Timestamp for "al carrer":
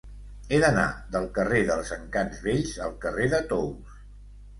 2.87-3.29